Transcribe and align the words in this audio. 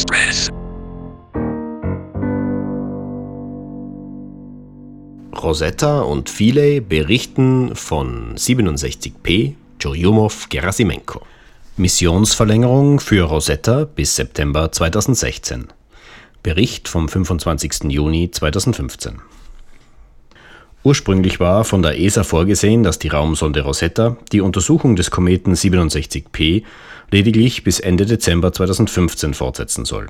Express. 0.00 0.48
Rosetta 5.36 6.00
und 6.00 6.30
Philae 6.30 6.80
berichten 6.80 7.76
von 7.76 8.34
67P 8.34 9.56
Churyumov-Gerasimenko. 9.78 11.20
Missionsverlängerung 11.76 12.98
für 13.00 13.24
Rosetta 13.24 13.84
bis 13.84 14.16
September 14.16 14.72
2016. 14.72 15.68
Bericht 16.42 16.88
vom 16.88 17.06
25. 17.06 17.90
Juni 17.90 18.30
2015. 18.30 19.20
Ursprünglich 20.82 21.40
war 21.40 21.64
von 21.64 21.82
der 21.82 22.00
ESA 22.00 22.24
vorgesehen, 22.24 22.82
dass 22.82 22.98
die 22.98 23.08
Raumsonde 23.08 23.60
Rosetta 23.60 24.16
die 24.32 24.40
Untersuchung 24.40 24.96
des 24.96 25.10
Kometen 25.10 25.54
67P 25.54 26.62
lediglich 27.10 27.64
bis 27.64 27.80
Ende 27.80 28.06
Dezember 28.06 28.52
2015 28.52 29.34
fortsetzen 29.34 29.84
soll. 29.84 30.08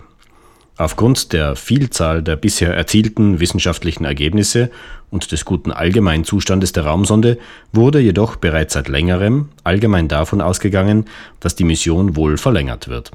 Aufgrund 0.76 1.32
der 1.32 1.56
Vielzahl 1.56 2.22
der 2.22 2.36
bisher 2.36 2.74
erzielten 2.74 3.40
wissenschaftlichen 3.40 4.04
Ergebnisse 4.04 4.70
und 5.10 5.32
des 5.32 5.44
guten 5.44 5.72
Allgemeinzustandes 5.72 6.72
der 6.72 6.86
Raumsonde 6.86 7.36
wurde 7.72 7.98
jedoch 7.98 8.36
bereits 8.36 8.74
seit 8.74 8.88
längerem 8.88 9.48
allgemein 9.64 10.08
davon 10.08 10.40
ausgegangen, 10.40 11.06
dass 11.40 11.56
die 11.56 11.64
Mission 11.64 12.16
wohl 12.16 12.38
verlängert 12.38 12.88
wird. 12.88 13.10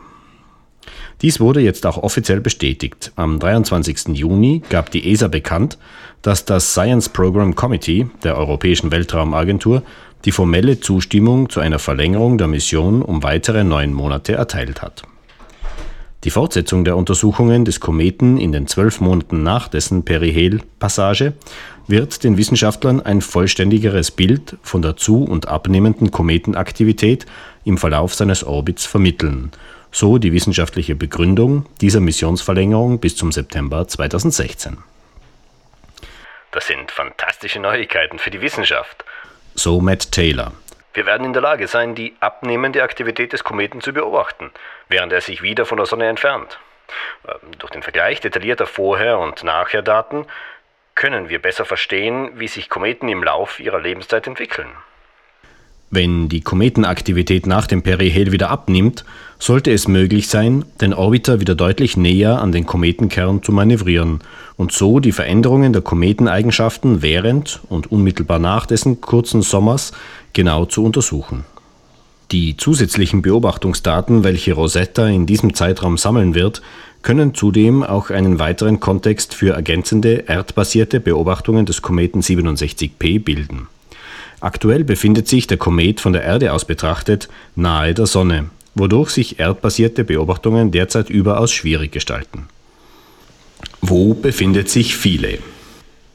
Dies 1.22 1.40
wurde 1.40 1.62
jetzt 1.62 1.86
auch 1.86 1.98
offiziell 1.98 2.42
bestätigt. 2.42 3.12
Am 3.16 3.40
23. 3.40 4.10
Juni 4.10 4.62
gab 4.70 4.92
die 4.92 5.12
ESA 5.12 5.28
bekannt, 5.28 5.78
dass 6.22 6.46
das 6.46 6.72
Science 6.72 7.10
Program 7.10 7.56
Committee 7.56 8.08
der 8.24 8.38
Europäischen 8.38 8.92
Weltraumagentur 8.92 9.84
die 10.26 10.32
formelle 10.32 10.80
Zustimmung 10.80 11.50
zu 11.50 11.60
einer 11.60 11.80
Verlängerung 11.80 12.38
der 12.38 12.48
Mission 12.48 13.02
um 13.02 13.24
weitere 13.24 13.64
neun 13.64 13.94
Monate 13.94 14.34
erteilt 14.34 14.82
hat. 14.82 15.04
Die 16.26 16.32
Fortsetzung 16.32 16.84
der 16.84 16.98
Untersuchungen 16.98 17.66
des 17.66 17.80
Kometen 17.80 18.40
in 18.40 18.52
den 18.52 18.66
zwölf 18.66 19.00
Monaten 19.00 19.44
nach 19.44 19.68
dessen 19.68 20.04
Perihel-Passage 20.04 21.34
wird 21.88 22.24
den 22.24 22.36
Wissenschaftlern 22.38 23.00
ein 23.00 23.22
vollständigeres 23.22 24.10
Bild 24.10 24.58
von 24.64 24.82
der 24.82 24.98
zu- 24.98 25.24
und 25.24 25.48
abnehmenden 25.48 26.10
Kometenaktivität 26.10 27.28
im 27.64 27.78
Verlauf 27.78 28.16
seines 28.16 28.44
Orbits 28.44 28.88
vermitteln, 28.88 29.52
so 29.96 30.18
die 30.18 30.34
wissenschaftliche 30.34 30.94
Begründung 30.94 31.66
dieser 31.80 32.02
Missionsverlängerung 32.02 33.00
bis 33.00 33.16
zum 33.16 33.32
September 33.32 33.88
2016. 33.88 34.78
Das 36.52 36.68
sind 36.68 36.92
fantastische 36.92 37.62
Neuigkeiten 37.62 38.20
für 38.20 38.30
die 38.30 38.42
Wissenschaft, 38.42 39.06
so 39.54 39.80
Matt 39.80 40.12
Taylor. 40.12 40.52
Wir 40.94 41.06
werden 41.06 41.26
in 41.26 41.32
der 41.32 41.42
Lage 41.42 41.68
sein, 41.68 41.96
die 41.96 42.14
abnehmende 42.20 42.84
Aktivität 42.84 43.32
des 43.32 43.46
Kometen 43.46 43.80
zu 43.80 43.94
beobachten, 43.94 44.52
während 44.90 45.14
er 45.14 45.22
sich 45.22 45.42
wieder 45.42 45.66
von 45.66 45.78
der 45.78 45.86
Sonne 45.86 46.08
entfernt. 46.08 46.60
Ähm, 47.26 47.52
durch 47.58 47.72
den 47.72 47.82
Vergleich 47.82 48.20
detaillierter 48.20 48.68
Vorher- 48.68 49.20
und 49.20 49.46
Nachher-Daten 49.46 50.26
können 50.96 51.30
wir 51.30 51.42
besser 51.42 51.64
verstehen, 51.64 52.32
wie 52.36 52.50
sich 52.50 52.68
Kometen 52.68 53.08
im 53.08 53.24
Lauf 53.24 53.62
ihrer 53.62 53.80
Lebenszeit 53.80 54.28
entwickeln. 54.28 54.72
Wenn 55.96 56.28
die 56.28 56.42
Kometenaktivität 56.42 57.48
nach 57.48 57.68
dem 57.68 57.82
Perihel 57.82 58.34
wieder 58.34 58.50
abnimmt, 58.50 59.06
sollte 59.40 59.72
es 59.72 59.88
möglich 59.88 60.28
sein, 60.28 60.66
den 60.82 60.94
Orbiter 60.94 61.40
wieder 61.40 61.56
deutlich 61.56 61.96
näher 61.96 62.42
an 62.42 62.52
den 62.52 62.66
Kometenkern 62.66 63.42
zu 63.42 63.54
manövrieren 63.54 64.20
und 64.58 64.74
so 64.74 65.00
die 65.00 65.14
Veränderungen 65.14 65.72
der 65.72 65.82
Kometeneigenschaften 65.82 67.02
während 67.02 67.62
und 67.70 67.94
unmittelbar 67.94 68.40
nach 68.40 68.66
dessen 68.66 69.00
kurzen 69.00 69.42
Sommers 69.42 69.94
genau 70.34 70.66
zu 70.66 70.84
untersuchen. 70.84 71.46
Die 72.34 72.58
zusätzlichen 72.58 73.22
Beobachtungsdaten, 73.22 74.26
welche 74.26 74.52
Rosetta 74.52 75.08
in 75.08 75.26
diesem 75.26 75.54
Zeitraum 75.54 75.98
sammeln 75.98 76.36
wird, 76.36 76.62
können 77.04 77.34
zudem 77.34 77.84
auch 77.84 78.10
einen 78.10 78.38
weiteren 78.38 78.82
Kontext 78.82 79.34
für 79.34 79.54
ergänzende 79.54 80.28
erdbasierte 80.28 81.00
Beobachtungen 81.00 81.66
des 81.66 81.82
Kometen 81.82 82.20
67P 82.20 83.24
bilden. 83.24 83.70
Aktuell 84.40 84.84
befindet 84.84 85.28
sich 85.28 85.48
der 85.48 85.58
Komet 85.58 86.02
von 86.02 86.14
der 86.14 86.24
Erde 86.24 86.54
aus 86.54 86.66
betrachtet 86.66 87.30
nahe 87.56 87.94
der 87.94 88.06
Sonne, 88.06 88.50
wodurch 88.76 89.10
sich 89.10 89.40
erdbasierte 89.40 90.04
Beobachtungen 90.04 90.72
derzeit 90.72 91.10
überaus 91.10 91.52
schwierig 91.52 91.92
gestalten. 91.92 92.48
Wo 93.82 94.14
befindet 94.14 94.70
sich 94.70 94.96
Philae? 94.96 95.40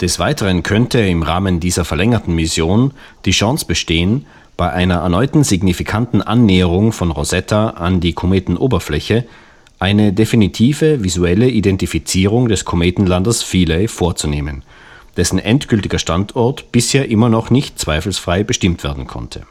Des 0.00 0.18
Weiteren 0.18 0.62
könnte 0.62 1.00
im 1.00 1.22
Rahmen 1.22 1.60
dieser 1.60 1.84
verlängerten 1.84 2.34
Mission 2.34 2.92
die 3.24 3.32
Chance 3.32 3.66
bestehen, 3.66 4.26
bei 4.56 4.70
einer 4.70 4.96
erneuten 4.96 5.42
signifikanten 5.42 6.20
Annäherung 6.20 6.92
von 6.92 7.10
Rosetta 7.10 7.70
an 7.70 8.00
die 8.00 8.12
Kometenoberfläche 8.12 9.24
eine 9.78 10.12
definitive 10.12 11.02
visuelle 11.02 11.48
Identifizierung 11.48 12.48
des 12.48 12.66
Kometenlandes 12.66 13.42
Philae 13.42 13.88
vorzunehmen, 13.88 14.62
dessen 15.20 15.38
endgültiger 15.38 15.98
Standort 15.98 16.72
bisher 16.72 17.10
immer 17.10 17.28
noch 17.28 17.50
nicht 17.50 17.78
zweifelsfrei 17.78 18.42
bestimmt 18.42 18.82
werden 18.82 19.06
konnte. 19.06 19.42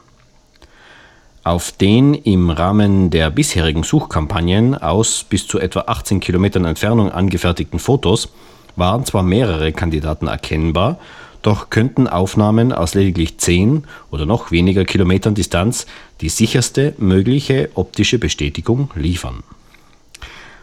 Auf 1.44 1.70
den 1.70 2.14
im 2.14 2.50
Rahmen 2.50 3.10
der 3.10 3.30
bisherigen 3.30 3.84
Suchkampagnen 3.84 4.74
aus 4.74 5.22
bis 5.22 5.46
zu 5.46 5.60
etwa 5.60 5.84
18 5.86 6.18
Kilometern 6.18 6.64
Entfernung 6.64 7.12
angefertigten 7.12 7.78
Fotos 7.78 8.30
waren 8.74 9.06
zwar 9.06 9.22
mehrere 9.22 9.70
Kandidaten 9.70 10.26
erkennbar, 10.26 10.98
doch 11.42 11.70
könnten 11.70 12.08
Aufnahmen 12.08 12.72
aus 12.72 12.94
lediglich 12.94 13.38
10 13.38 13.84
oder 14.10 14.26
noch 14.26 14.50
weniger 14.50 14.84
Kilometern 14.84 15.36
Distanz 15.36 15.86
die 16.20 16.30
sicherste 16.30 16.94
mögliche 16.98 17.70
optische 17.76 18.18
Bestätigung 18.18 18.90
liefern. 18.96 19.44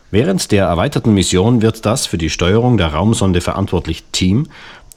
Während 0.09 0.51
der 0.51 0.65
erweiterten 0.65 1.13
Mission 1.13 1.61
wird 1.61 1.85
das 1.85 2.05
für 2.05 2.17
die 2.17 2.29
Steuerung 2.29 2.77
der 2.77 2.93
Raumsonde 2.93 3.41
verantwortliche 3.41 4.03
Team 4.13 4.47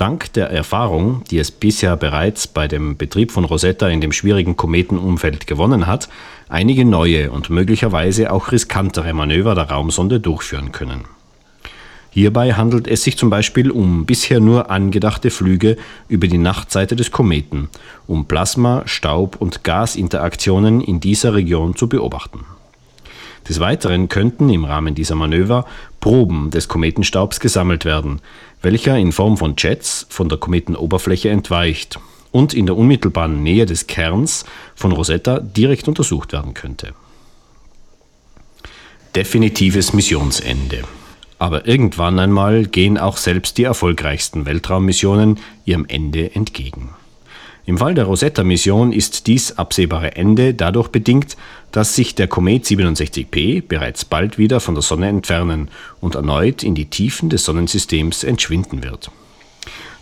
dank 0.01 0.33
der 0.33 0.51
Erfahrung, 0.51 1.23
die 1.31 1.39
es 1.39 1.51
bisher 1.51 1.97
bereits 1.97 2.47
bei 2.47 2.69
dem 2.69 2.97
Betrieb 2.97 3.31
von 3.33 3.45
Rosetta 3.45 3.89
in 3.89 4.01
dem 4.01 4.13
schwierigen 4.13 4.57
Kometenumfeld 4.57 5.47
gewonnen 5.47 5.87
hat, 5.87 6.09
einige 6.49 6.85
neue 6.85 7.31
und 7.31 7.51
möglicherweise 7.51 8.33
auch 8.33 8.51
riskantere 8.51 9.13
Manöver 9.13 9.55
der 9.55 9.71
Raumsonde 9.71 10.19
durchführen 10.19 10.73
können. 10.73 11.05
Hierbei 12.13 12.55
handelt 12.55 12.89
es 12.89 13.05
sich 13.05 13.17
zum 13.17 13.31
Beispiel 13.31 13.71
um 13.71 14.05
bisher 14.05 14.41
nur 14.41 14.71
angedachte 14.71 15.31
Flüge 15.31 15.77
über 16.09 16.27
die 16.27 16.39
Nachtseite 16.39 16.97
des 16.97 17.13
Kometen, 17.13 17.69
um 18.09 18.27
Plasma-, 18.27 18.83
Staub- 18.87 19.37
und 19.37 19.63
Gasinteraktionen 19.63 20.81
in 20.81 20.99
dieser 21.01 21.35
Region 21.35 21.77
zu 21.77 21.89
beobachten. 21.89 22.41
Des 23.49 23.61
Weiteren 23.61 24.09
könnten 24.09 24.49
im 24.51 24.65
Rahmen 24.65 24.95
dieser 24.95 25.15
Manöver 25.15 25.65
Proben 26.01 26.51
des 26.51 26.69
Kometenstaubs 26.69 27.41
gesammelt 27.41 27.85
werden, 27.85 28.21
welcher 28.63 28.97
in 28.97 29.13
Form 29.13 29.37
von 29.37 29.55
Jets 29.57 30.07
von 30.09 30.29
der 30.29 30.39
Kometenoberfläche 30.39 31.31
entweicht 31.31 31.99
und 32.33 32.55
in 32.55 32.67
der 32.67 32.77
unmittelbaren 32.77 33.43
Nähe 33.43 33.67
des 33.67 33.87
Kerns 33.87 34.45
von 34.75 34.93
Rosetta 34.93 35.41
direkt 35.41 35.89
untersucht 35.89 36.33
werden 36.33 36.55
könnte. 36.55 36.95
Definitives 39.15 39.93
Missionsende. 39.93 40.85
Aber 41.39 41.67
irgendwann 41.67 42.19
einmal 42.19 42.67
gehen 42.67 42.99
auch 42.99 43.17
selbst 43.17 43.59
die 43.59 43.65
erfolgreichsten 43.65 44.47
Weltraummissionen 44.47 45.41
ihrem 45.65 45.87
Ende 45.89 46.35
entgegen. 46.35 46.91
Im 47.67 47.79
Fall 47.79 47.95
der 47.95 48.05
Rosetta-Mission 48.05 48.93
ist 48.93 49.27
dies 49.27 49.59
absehbare 49.59 50.17
Ende 50.17 50.55
dadurch 50.55 50.89
bedingt, 50.89 51.37
dass 51.73 51.95
sich 51.95 52.15
der 52.15 52.27
Komet 52.27 52.65
67P 52.65 53.63
bereits 53.67 54.05
bald 54.05 54.39
wieder 54.39 54.61
von 54.61 54.75
der 54.75 54.83
Sonne 54.83 55.09
entfernen 55.09 55.69
und 56.01 56.15
erneut 56.15 56.63
in 56.63 56.75
die 56.75 56.87
Tiefen 56.87 57.29
des 57.29 57.45
Sonnensystems 57.45 58.25
entschwinden 58.25 58.83
wird. 58.83 59.11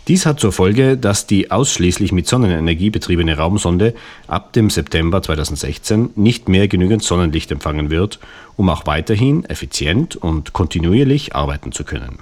Dies 0.07 0.25
hat 0.25 0.39
zur 0.39 0.51
Folge, 0.51 0.97
dass 0.97 1.27
die 1.27 1.51
ausschließlich 1.51 2.11
mit 2.11 2.27
Sonnenenergie 2.27 2.89
betriebene 2.89 3.37
Raumsonde 3.37 3.93
ab 4.25 4.53
dem 4.53 4.71
September 4.71 5.21
2016 5.21 6.11
nicht 6.15 6.49
mehr 6.49 6.67
genügend 6.67 7.03
Sonnenlicht 7.03 7.51
empfangen 7.51 7.91
wird, 7.91 8.19
um 8.55 8.69
auch 8.69 8.87
weiterhin 8.87 9.45
effizient 9.45 10.15
und 10.15 10.51
kontinuierlich 10.53 11.35
arbeiten 11.35 11.71
zu 11.71 11.83
können. 11.83 12.17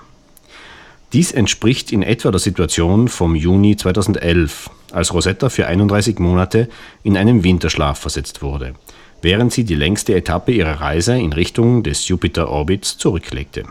Dies 1.13 1.31
entspricht 1.31 1.93
in 1.93 2.03
etwa 2.03 2.31
der 2.31 2.39
Situation 2.39 3.07
vom 3.07 3.33
Juni 3.35 3.77
2011, 3.77 4.69
als 4.91 5.13
Rosetta 5.13 5.47
für 5.47 5.65
31 5.65 6.19
Monate 6.19 6.67
in 7.03 7.15
einen 7.15 7.45
Winterschlaf 7.45 7.97
versetzt 7.97 8.41
wurde, 8.41 8.73
während 9.21 9.53
sie 9.53 9.63
die 9.63 9.75
längste 9.75 10.15
Etappe 10.15 10.51
ihrer 10.51 10.81
Reise 10.81 11.17
in 11.17 11.31
Richtung 11.31 11.83
des 11.83 12.09
Jupiter-Orbits 12.09 12.97
zurücklegte. 12.97 13.63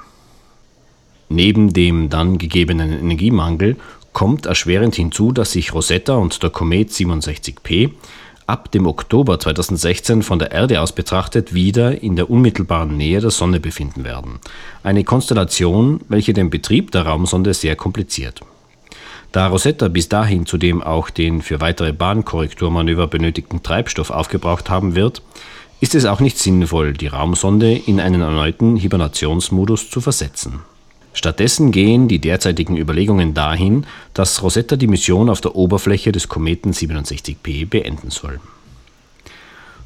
Neben 1.28 1.74
dem 1.74 2.08
dann 2.08 2.38
gegebenen 2.38 2.90
Energiemangel 2.90 3.76
kommt 4.14 4.46
erschwerend 4.46 4.94
hinzu, 4.94 5.32
dass 5.32 5.52
sich 5.52 5.74
Rosetta 5.74 6.14
und 6.14 6.42
der 6.42 6.48
Komet 6.48 6.90
67P 6.90 7.90
ab 8.46 8.70
dem 8.70 8.87
Oktober 8.87 9.38
2016 9.38 10.22
von 10.22 10.38
der 10.38 10.52
Erde 10.52 10.81
aus 10.81 10.93
betrachtet 10.93 11.54
wieder 11.54 12.02
in 12.02 12.16
der 12.16 12.31
unmittelbaren 12.31 12.96
Nähe 12.96 13.20
der 13.20 13.31
Sonne 13.31 13.60
befinden 13.60 14.04
werden. 14.04 14.38
Eine 14.82 15.04
Konstellation, 15.04 16.00
welche 16.08 16.32
den 16.32 16.50
Betrieb 16.50 16.90
der 16.93 17.06
Raumsonde 17.06 17.54
sehr 17.54 17.76
kompliziert. 17.76 18.40
Da 19.32 19.48
Rosetta 19.48 19.88
bis 19.88 20.08
dahin 20.08 20.46
zudem 20.46 20.82
auch 20.82 21.10
den 21.10 21.43
für 21.43 21.60
weitere 21.60 21.93
Bahnkorrekturmanöver 21.93 23.06
benötigten 23.06 23.62
Treibstoff 23.62 24.10
aufgebraucht 24.10 24.70
haben 24.70 24.94
wird, 24.94 25.22
ist 25.81 25.94
es 25.94 26.06
auch 26.06 26.20
nicht 26.20 26.38
sinnvoll, 26.38 26.93
die 26.94 27.08
Raumsonde 27.08 27.72
in 27.75 28.00
einen 28.00 28.22
erneuten 28.22 28.76
Hibernationsmodus 28.76 29.90
zu 29.90 30.00
versetzen. 30.00 30.60
Stattdessen 31.16 31.72
gehen 31.72 32.08
die 32.08 32.18
derzeitigen 32.18 32.76
Überlegungen 32.76 33.32
dahin, 33.32 33.86
dass 34.12 34.42
Rosetta 34.42 34.76
die 34.76 34.86
Mission 34.86 35.30
auf 35.30 35.40
der 35.40 35.56
Oberfläche 35.56 36.12
des 36.12 36.28
Kometen 36.28 36.72
67P 36.72 37.66
beenden 37.66 38.10
soll. 38.10 38.38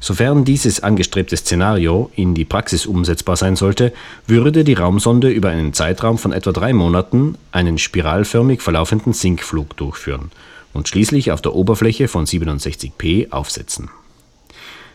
Sofern 0.01 0.43
dieses 0.43 0.83
angestrebte 0.83 1.37
Szenario 1.37 2.11
in 2.17 2.33
die 2.33 2.43
Praxis 2.43 2.85
umsetzbar 2.85 3.37
sein 3.37 3.55
sollte, 3.55 3.93
würde 4.27 4.65
die 4.65 4.73
Raumsonde 4.73 5.29
über 5.29 5.49
einen 5.49 5.71
Zeitraum 5.71 6.17
von 6.17 6.33
etwa 6.33 6.51
drei 6.51 6.73
Monaten 6.73 7.37
einen 7.53 7.77
spiralförmig 7.77 8.61
verlaufenden 8.61 9.13
Sinkflug 9.13 9.77
durchführen 9.77 10.31
und 10.73 10.89
schließlich 10.89 11.31
auf 11.31 11.41
der 11.41 11.55
Oberfläche 11.55 12.09
von 12.09 12.25
67P 12.25 13.31
aufsetzen. 13.31 13.89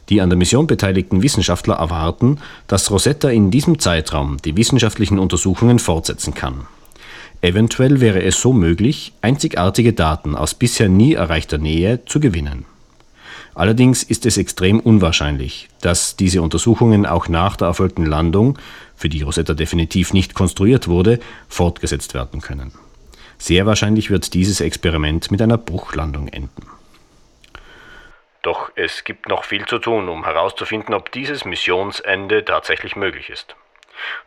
Die 0.09 0.21
an 0.21 0.31
der 0.31 0.39
Mission 0.39 0.67
beteiligten 0.67 1.23
Wissenschaftler 1.23 1.77
erwarten, 1.77 2.39
dass 2.69 2.91
Rosetta 2.91 3.29
in 3.29 3.51
diesem 3.51 3.79
Zeitraum 3.79 4.37
die 4.45 4.57
wissenschaftlichen 4.57 5.19
Untersuchungen 5.19 5.79
fortsetzen 5.79 6.35
kann. 6.35 6.67
Eventuell 7.41 8.01
wäre 8.01 8.23
es 8.23 8.41
so 8.41 8.53
möglich, 8.53 9.13
einzigartige 9.21 9.93
Daten 9.93 10.35
aus 10.37 10.55
bisher 10.55 10.89
nie 10.89 11.15
erreichter 11.15 11.59
Nähe 11.59 12.05
zu 12.07 12.21
gewinnen. 12.21 12.65
Allerdings 13.55 14.03
ist 14.03 14.27
es 14.27 14.37
extrem 14.37 14.81
unwahrscheinlich, 14.81 15.69
dass 15.81 16.17
diese 16.17 16.43
Untersuchungen 16.43 17.07
auch 17.07 17.29
nach 17.29 17.57
der 17.57 17.69
erfolgten 17.69 18.05
Landung, 18.05 18.59
für 18.97 19.09
die 19.09 19.23
Rosetta 19.23 19.55
definitiv 19.55 20.13
nicht 20.13 20.35
konstruiert 20.35 20.89
wurde, 20.89 21.21
fortgesetzt 21.49 22.15
werden 22.15 22.41
können. 22.41 22.73
Sehr 23.39 23.67
wahrscheinlich 23.67 24.11
wird 24.11 24.35
dieses 24.35 24.61
Experiment 24.61 25.31
mit 25.31 25.43
einer 25.43 25.59
Bruchlandung 25.59 26.29
enden. 26.29 26.67
Doch 28.47 28.71
es 28.77 29.03
gibt 29.03 29.29
noch 29.29 29.43
viel 29.43 29.67
zu 29.67 29.81
tun, 29.81 30.09
um 30.09 30.25
herauszufinden, 30.25 30.95
ob 30.95 31.11
dieses 31.11 31.45
Missionsende 31.45 32.45
tatsächlich 32.45 32.95
möglich 32.95 33.29
ist. 33.29 33.57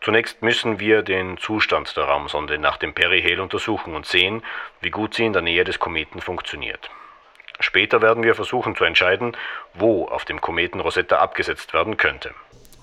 Zunächst 0.02 0.42
müssen 0.42 0.78
wir 0.78 1.04
den 1.04 1.38
Zustand 1.38 1.96
der 1.96 2.04
Raumsonde 2.04 2.60
nach 2.60 2.76
dem 2.76 2.94
Perihel 2.94 3.40
untersuchen 3.40 3.96
und 3.96 4.06
sehen, 4.06 4.44
wie 4.82 4.90
gut 4.90 5.14
sie 5.14 5.24
in 5.24 5.32
der 5.32 5.42
Nähe 5.42 5.64
des 5.64 5.80
Kometen 5.80 6.20
funktioniert. 6.20 6.90
Später 7.62 8.02
werden 8.02 8.22
wir 8.24 8.36
versuchen 8.36 8.76
zu 8.76 8.84
entscheiden, 8.84 9.38
wo 9.74 10.10
auf 10.10 10.26
dem 10.26 10.42
Kometen 10.42 10.82
Rosetta 10.82 11.20
abgesetzt 11.20 11.74
werden 11.74 11.96
könnte. 11.96 12.32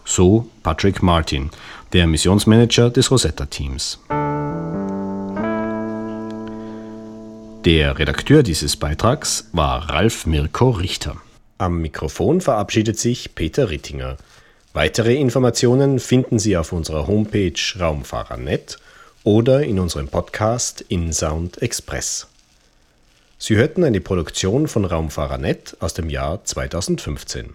So 0.06 0.48
Patrick 0.62 1.02
Martin, 1.02 1.50
der 1.92 2.06
Missionsmanager 2.06 2.88
des 2.88 3.10
Rosetta-Teams. 3.10 4.02
Der 7.66 7.98
Redakteur 7.98 8.42
dieses 8.42 8.78
Beitrags 8.78 9.50
war 9.52 9.90
Ralf 9.90 10.24
Mirko 10.24 10.70
Richter. 10.70 11.16
Am 11.58 11.80
Mikrofon 11.80 12.42
verabschiedet 12.42 12.98
sich 12.98 13.34
Peter 13.34 13.70
Rittinger. 13.70 14.18
Weitere 14.74 15.14
Informationen 15.16 16.00
finden 16.00 16.38
Sie 16.38 16.54
auf 16.56 16.72
unserer 16.72 17.06
Homepage 17.06 17.58
Raumfahrer.net 17.80 18.76
oder 19.24 19.62
in 19.62 19.78
unserem 19.78 20.08
Podcast 20.08 20.82
InSound 20.82 21.62
Express. 21.62 22.26
Sie 23.38 23.56
hörten 23.56 23.84
eine 23.84 24.02
Produktion 24.02 24.68
von 24.68 24.84
Raumfahrer.net 24.84 25.78
aus 25.80 25.94
dem 25.94 26.10
Jahr 26.10 26.44
2015. 26.44 27.54